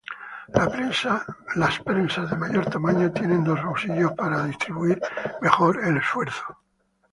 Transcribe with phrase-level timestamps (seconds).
[1.63, 4.99] Las prensas de mayor tamaño tienen dos husillos para distribuir
[5.41, 6.57] mejor el esfuerzo.